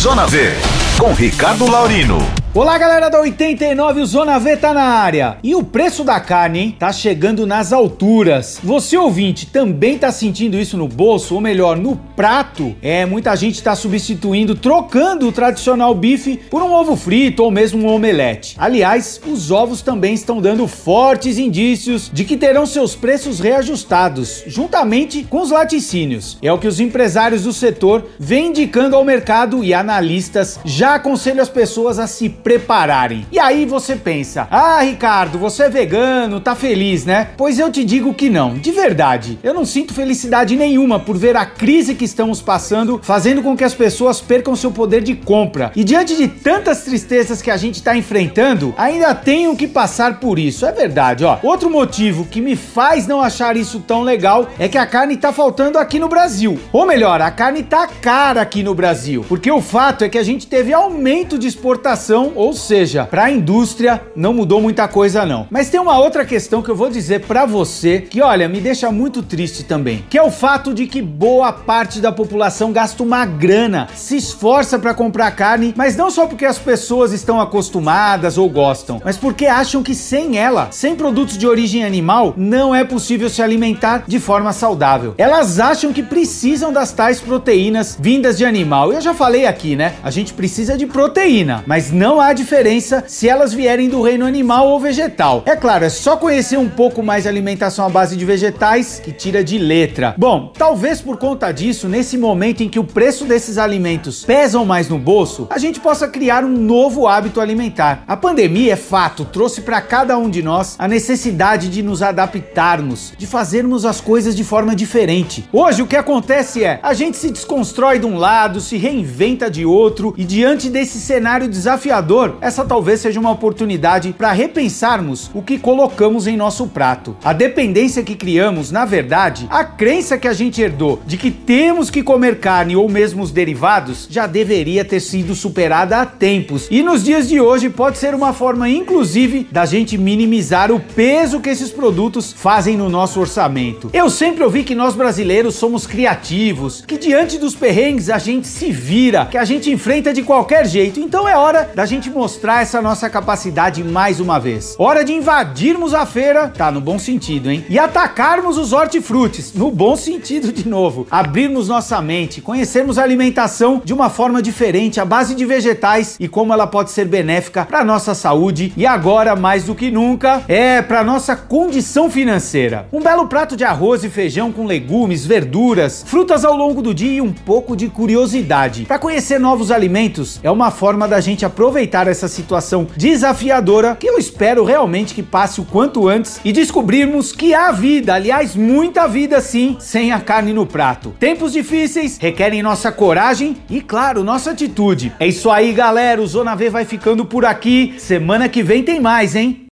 Zona 0.00 0.24
V, 0.24 0.54
com 0.96 1.12
Ricardo 1.12 1.70
Laurino. 1.70 2.39
Olá, 2.52 2.76
galera 2.76 3.08
da 3.08 3.20
89, 3.20 4.00
o 4.00 4.06
Zona 4.06 4.36
V 4.36 4.56
tá 4.56 4.74
na 4.74 4.82
área. 4.82 5.38
E 5.40 5.54
o 5.54 5.62
preço 5.62 6.02
da 6.02 6.18
carne, 6.18 6.58
hein, 6.58 6.76
tá 6.76 6.92
chegando 6.92 7.46
nas 7.46 7.72
alturas. 7.72 8.58
Você 8.64 8.96
ouvinte 8.96 9.46
também 9.46 9.96
tá 9.96 10.10
sentindo 10.10 10.58
isso 10.58 10.76
no 10.76 10.88
bolso, 10.88 11.36
ou 11.36 11.40
melhor, 11.40 11.76
no 11.76 11.94
prato? 11.94 12.74
É, 12.82 13.06
muita 13.06 13.36
gente 13.36 13.62
tá 13.62 13.76
substituindo, 13.76 14.56
trocando 14.56 15.28
o 15.28 15.32
tradicional 15.32 15.94
bife 15.94 16.40
por 16.50 16.60
um 16.60 16.72
ovo 16.72 16.96
frito 16.96 17.44
ou 17.44 17.52
mesmo 17.52 17.86
um 17.86 17.94
omelete. 17.94 18.56
Aliás, 18.58 19.20
os 19.24 19.52
ovos 19.52 19.80
também 19.80 20.14
estão 20.14 20.40
dando 20.40 20.66
fortes 20.66 21.38
indícios 21.38 22.10
de 22.12 22.24
que 22.24 22.36
terão 22.36 22.66
seus 22.66 22.96
preços 22.96 23.38
reajustados, 23.38 24.42
juntamente 24.48 25.22
com 25.22 25.40
os 25.40 25.52
laticínios. 25.52 26.36
É 26.42 26.52
o 26.52 26.58
que 26.58 26.66
os 26.66 26.80
empresários 26.80 27.44
do 27.44 27.52
setor 27.52 28.06
vêm 28.18 28.48
indicando 28.48 28.96
ao 28.96 29.04
mercado 29.04 29.62
e 29.62 29.72
analistas 29.72 30.58
já 30.64 30.96
aconselham 30.96 31.42
as 31.42 31.48
pessoas 31.48 32.00
a 32.00 32.08
se 32.08 32.39
prepararem. 32.42 33.26
E 33.30 33.38
aí 33.38 33.64
você 33.64 33.96
pensa: 33.96 34.48
"Ah, 34.50 34.80
Ricardo, 34.82 35.38
você 35.38 35.64
é 35.64 35.68
vegano, 35.68 36.40
tá 36.40 36.54
feliz, 36.54 37.04
né?" 37.04 37.28
Pois 37.36 37.58
eu 37.58 37.70
te 37.70 37.84
digo 37.84 38.14
que 38.14 38.28
não. 38.28 38.54
De 38.54 38.70
verdade, 38.70 39.38
eu 39.42 39.54
não 39.54 39.64
sinto 39.64 39.94
felicidade 39.94 40.56
nenhuma 40.56 40.98
por 40.98 41.16
ver 41.16 41.36
a 41.36 41.46
crise 41.46 41.94
que 41.94 42.04
estamos 42.04 42.40
passando, 42.40 43.00
fazendo 43.02 43.42
com 43.42 43.56
que 43.56 43.64
as 43.64 43.74
pessoas 43.74 44.20
percam 44.20 44.56
seu 44.56 44.70
poder 44.70 45.02
de 45.02 45.14
compra. 45.14 45.72
E 45.74 45.84
diante 45.84 46.16
de 46.16 46.28
tantas 46.28 46.82
tristezas 46.82 47.42
que 47.42 47.50
a 47.50 47.56
gente 47.56 47.76
está 47.76 47.96
enfrentando, 47.96 48.74
ainda 48.76 49.14
tenho 49.14 49.56
que 49.56 49.68
passar 49.68 50.20
por 50.20 50.38
isso. 50.38 50.66
É 50.66 50.72
verdade, 50.72 51.24
ó. 51.24 51.38
Outro 51.42 51.70
motivo 51.70 52.24
que 52.24 52.40
me 52.40 52.56
faz 52.56 53.06
não 53.06 53.20
achar 53.20 53.56
isso 53.56 53.80
tão 53.80 54.02
legal 54.02 54.48
é 54.58 54.68
que 54.68 54.78
a 54.78 54.86
carne 54.86 55.16
tá 55.16 55.32
faltando 55.32 55.78
aqui 55.78 55.98
no 55.98 56.08
Brasil. 56.08 56.58
Ou 56.72 56.86
melhor, 56.86 57.20
a 57.20 57.30
carne 57.30 57.62
tá 57.62 57.86
cara 57.86 58.40
aqui 58.40 58.62
no 58.62 58.74
Brasil, 58.74 59.24
porque 59.28 59.50
o 59.50 59.60
fato 59.60 60.04
é 60.04 60.08
que 60.08 60.18
a 60.18 60.22
gente 60.22 60.46
teve 60.46 60.72
aumento 60.72 61.38
de 61.38 61.46
exportação 61.46 62.29
ou 62.34 62.52
seja, 62.52 63.04
para 63.04 63.24
a 63.24 63.30
indústria 63.30 64.00
não 64.14 64.32
mudou 64.32 64.60
muita 64.60 64.86
coisa 64.88 65.24
não. 65.24 65.46
Mas 65.50 65.68
tem 65.68 65.80
uma 65.80 65.98
outra 65.98 66.24
questão 66.24 66.62
que 66.62 66.70
eu 66.70 66.76
vou 66.76 66.90
dizer 66.90 67.20
para 67.20 67.46
você 67.46 68.00
que, 68.00 68.20
olha, 68.20 68.48
me 68.48 68.60
deixa 68.60 68.90
muito 68.90 69.22
triste 69.22 69.64
também, 69.64 70.04
que 70.08 70.18
é 70.18 70.22
o 70.22 70.30
fato 70.30 70.72
de 70.72 70.86
que 70.86 71.02
boa 71.02 71.52
parte 71.52 72.00
da 72.00 72.12
população 72.12 72.72
gasta 72.72 73.02
uma 73.02 73.24
grana, 73.24 73.88
se 73.94 74.16
esforça 74.16 74.78
para 74.78 74.94
comprar 74.94 75.30
carne, 75.32 75.74
mas 75.76 75.96
não 75.96 76.10
só 76.10 76.26
porque 76.26 76.44
as 76.44 76.58
pessoas 76.58 77.12
estão 77.12 77.40
acostumadas 77.40 78.38
ou 78.38 78.48
gostam, 78.48 79.00
mas 79.04 79.16
porque 79.16 79.46
acham 79.46 79.82
que 79.82 79.94
sem 79.94 80.38
ela, 80.38 80.68
sem 80.70 80.94
produtos 80.94 81.36
de 81.36 81.46
origem 81.46 81.84
animal, 81.84 82.34
não 82.36 82.74
é 82.74 82.84
possível 82.84 83.28
se 83.28 83.42
alimentar 83.42 84.04
de 84.06 84.18
forma 84.18 84.52
saudável. 84.52 85.14
Elas 85.16 85.58
acham 85.58 85.92
que 85.92 86.02
precisam 86.02 86.72
das 86.72 86.92
tais 86.92 87.20
proteínas 87.20 87.96
vindas 87.98 88.36
de 88.36 88.44
animal. 88.44 88.92
Eu 88.92 89.00
já 89.00 89.14
falei 89.14 89.46
aqui, 89.46 89.76
né? 89.76 89.94
A 90.02 90.10
gente 90.10 90.34
precisa 90.34 90.76
de 90.76 90.86
proteína, 90.86 91.64
mas 91.66 91.90
não 91.90 92.19
há 92.20 92.32
diferença 92.32 93.04
se 93.06 93.28
elas 93.28 93.52
vierem 93.52 93.88
do 93.88 94.02
reino 94.02 94.26
animal 94.26 94.68
ou 94.68 94.78
vegetal. 94.78 95.42
É 95.46 95.56
claro, 95.56 95.84
é 95.84 95.88
só 95.88 96.16
conhecer 96.16 96.58
um 96.58 96.68
pouco 96.68 97.02
mais 97.02 97.26
a 97.26 97.30
alimentação 97.30 97.86
à 97.86 97.88
base 97.88 98.16
de 98.16 98.24
vegetais 98.24 99.00
que 99.02 99.12
tira 99.12 99.42
de 99.42 99.58
letra. 99.58 100.14
Bom, 100.18 100.52
talvez 100.56 101.00
por 101.00 101.16
conta 101.16 101.50
disso, 101.52 101.88
nesse 101.88 102.18
momento 102.18 102.62
em 102.62 102.68
que 102.68 102.78
o 102.78 102.84
preço 102.84 103.24
desses 103.24 103.58
alimentos 103.58 104.24
pesam 104.24 104.64
mais 104.64 104.88
no 104.88 104.98
bolso, 104.98 105.46
a 105.50 105.58
gente 105.58 105.80
possa 105.80 106.06
criar 106.08 106.44
um 106.44 106.48
novo 106.48 107.08
hábito 107.08 107.40
alimentar. 107.40 108.04
A 108.06 108.16
pandemia, 108.16 108.74
é 108.74 108.76
fato, 108.76 109.24
trouxe 109.24 109.62
para 109.62 109.80
cada 109.80 110.18
um 110.18 110.28
de 110.28 110.42
nós 110.42 110.76
a 110.78 110.86
necessidade 110.86 111.68
de 111.68 111.82
nos 111.82 112.02
adaptarmos, 112.02 113.12
de 113.16 113.26
fazermos 113.26 113.84
as 113.84 114.00
coisas 114.00 114.34
de 114.34 114.44
forma 114.44 114.76
diferente. 114.76 115.48
Hoje 115.52 115.82
o 115.82 115.86
que 115.86 115.96
acontece 115.96 116.64
é, 116.64 116.80
a 116.82 116.92
gente 116.92 117.16
se 117.16 117.30
desconstrói 117.30 117.98
de 117.98 118.06
um 118.06 118.16
lado, 118.16 118.60
se 118.60 118.76
reinventa 118.76 119.50
de 119.50 119.64
outro 119.64 120.14
e 120.16 120.24
diante 120.24 120.68
desse 120.68 121.00
cenário 121.00 121.48
desafiador 121.48 122.09
essa 122.40 122.64
talvez 122.64 123.00
seja 123.00 123.20
uma 123.20 123.30
oportunidade 123.30 124.12
para 124.12 124.32
repensarmos 124.32 125.30
o 125.32 125.42
que 125.42 125.58
colocamos 125.58 126.26
em 126.26 126.36
nosso 126.36 126.66
prato. 126.66 127.16
A 127.22 127.32
dependência 127.32 128.02
que 128.02 128.16
criamos, 128.16 128.72
na 128.72 128.84
verdade, 128.84 129.46
a 129.50 129.62
crença 129.62 130.18
que 130.18 130.26
a 130.26 130.32
gente 130.32 130.60
herdou 130.60 131.00
de 131.06 131.16
que 131.16 131.30
temos 131.30 131.88
que 131.88 132.02
comer 132.02 132.40
carne 132.40 132.74
ou 132.74 132.88
mesmo 132.88 133.22
os 133.22 133.30
derivados, 133.30 134.08
já 134.10 134.26
deveria 134.26 134.84
ter 134.84 135.00
sido 135.00 135.34
superada 135.34 136.00
há 136.00 136.06
tempos. 136.06 136.66
E 136.70 136.82
nos 136.82 137.04
dias 137.04 137.28
de 137.28 137.40
hoje 137.40 137.70
pode 137.70 137.98
ser 137.98 138.14
uma 138.14 138.32
forma, 138.32 138.68
inclusive, 138.68 139.46
da 139.50 139.64
gente 139.64 139.96
minimizar 139.96 140.72
o 140.72 140.80
peso 140.80 141.40
que 141.40 141.48
esses 141.48 141.70
produtos 141.70 142.32
fazem 142.32 142.76
no 142.76 142.88
nosso 142.88 143.20
orçamento. 143.20 143.90
Eu 143.92 144.10
sempre 144.10 144.42
ouvi 144.42 144.64
que 144.64 144.74
nós 144.74 144.94
brasileiros 144.94 145.54
somos 145.54 145.86
criativos, 145.86 146.82
que 146.86 146.98
diante 146.98 147.38
dos 147.38 147.54
perrengues 147.54 148.10
a 148.10 148.18
gente 148.18 148.48
se 148.48 148.72
vira, 148.72 149.26
que 149.26 149.38
a 149.38 149.44
gente 149.44 149.70
enfrenta 149.70 150.12
de 150.12 150.22
qualquer 150.22 150.66
jeito. 150.66 150.98
Então 150.98 151.28
é 151.28 151.36
hora 151.36 151.70
da 151.74 151.84
gente 151.84 151.99
gente 152.00 152.10
mostrar 152.10 152.62
essa 152.62 152.80
nossa 152.80 153.10
capacidade 153.10 153.84
mais 153.84 154.20
uma 154.20 154.40
vez. 154.40 154.74
Hora 154.78 155.04
de 155.04 155.12
invadirmos 155.12 155.92
a 155.92 156.06
feira, 156.06 156.48
tá 156.48 156.70
no 156.70 156.80
bom 156.80 156.98
sentido, 156.98 157.50
hein? 157.50 157.62
E 157.68 157.78
atacarmos 157.78 158.56
os 158.56 158.72
hortifrutis, 158.72 159.52
no 159.52 159.70
bom 159.70 159.94
sentido 159.96 160.50
de 160.50 160.66
novo. 160.66 161.06
Abrirmos 161.10 161.68
nossa 161.68 162.00
mente, 162.00 162.40
conhecermos 162.40 162.96
a 162.96 163.02
alimentação 163.02 163.82
de 163.84 163.92
uma 163.92 164.08
forma 164.08 164.40
diferente, 164.40 164.98
à 164.98 165.04
base 165.04 165.34
de 165.34 165.44
vegetais 165.44 166.16
e 166.18 166.26
como 166.26 166.54
ela 166.54 166.66
pode 166.66 166.90
ser 166.90 167.04
benéfica 167.04 167.66
para 167.66 167.84
nossa 167.84 168.14
saúde 168.14 168.72
e 168.74 168.86
agora 168.86 169.36
mais 169.36 169.64
do 169.64 169.74
que 169.74 169.90
nunca 169.90 170.42
é 170.48 170.80
para 170.80 171.04
nossa 171.04 171.36
condição 171.36 172.10
financeira. 172.10 172.88
Um 172.90 173.02
belo 173.02 173.26
prato 173.26 173.56
de 173.56 173.64
arroz 173.64 174.04
e 174.04 174.08
feijão 174.08 174.50
com 174.50 174.64
legumes, 174.64 175.26
verduras, 175.26 176.02
frutas 176.06 176.46
ao 176.46 176.56
longo 176.56 176.80
do 176.80 176.94
dia 176.94 177.18
e 177.18 177.20
um 177.20 177.32
pouco 177.32 177.76
de 177.76 177.88
curiosidade. 177.88 178.86
Para 178.86 178.98
conhecer 178.98 179.38
novos 179.38 179.70
alimentos 179.70 180.40
é 180.42 180.50
uma 180.50 180.70
forma 180.70 181.06
da 181.06 181.20
gente 181.20 181.44
aproveitar 181.44 181.89
aproveitar 181.90 182.06
essa 182.06 182.28
situação 182.28 182.86
desafiadora, 182.96 183.96
que 183.98 184.06
eu 184.06 184.16
espero 184.16 184.64
realmente 184.64 185.14
que 185.14 185.22
passe 185.22 185.60
o 185.60 185.64
quanto 185.64 186.08
antes 186.08 186.40
e 186.44 186.52
descobrirmos 186.52 187.32
que 187.32 187.52
há 187.52 187.72
vida, 187.72 188.14
aliás, 188.14 188.54
muita 188.54 189.08
vida 189.08 189.40
sim, 189.40 189.76
sem 189.80 190.12
a 190.12 190.20
carne 190.20 190.52
no 190.52 190.64
prato. 190.64 191.12
Tempos 191.18 191.52
difíceis 191.52 192.16
requerem 192.18 192.62
nossa 192.62 192.92
coragem 192.92 193.56
e, 193.68 193.80
claro, 193.80 194.22
nossa 194.22 194.52
atitude. 194.52 195.12
É 195.18 195.26
isso 195.26 195.50
aí, 195.50 195.72
galera. 195.72 196.22
O 196.22 196.26
Zona 196.26 196.54
V 196.54 196.70
vai 196.70 196.84
ficando 196.84 197.24
por 197.24 197.44
aqui. 197.44 197.94
Semana 197.98 198.48
que 198.48 198.62
vem 198.62 198.82
tem 198.82 199.00
mais, 199.00 199.34
hein? 199.34 199.66